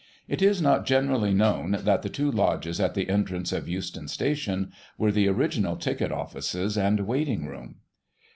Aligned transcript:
It 0.27 0.41
is 0.41 0.63
not 0.63 0.87
generally 0.87 1.31
known 1.31 1.77
that 1.83 2.01
the 2.01 2.09
two 2.09 2.31
lodges 2.31 2.79
at 2.79 2.95
the 2.95 3.07
entrance 3.07 3.51
of 3.51 3.69
Euston 3.69 4.07
Station, 4.07 4.71
were 4.97 5.11
the 5.11 5.27
original 5.27 5.75
ticket 5.75 6.11
office 6.11 6.55
and 6.75 7.01
waiting 7.01 7.45
room. 7.45 7.75